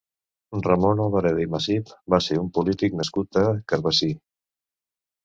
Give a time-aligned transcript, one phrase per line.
[0.67, 4.09] Ramon Albareda i Masip va ser un polític nascut a Carbasí.